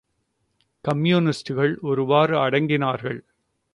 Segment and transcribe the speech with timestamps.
[0.83, 3.19] கம்யூனிஸ்டுகள் ஒருவாறு அடங்கினார்கள்.